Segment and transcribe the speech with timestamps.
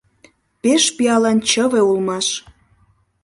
[0.61, 2.27] Пеш пиалан чыве улмаш.